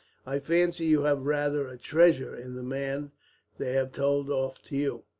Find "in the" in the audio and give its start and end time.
2.35-2.63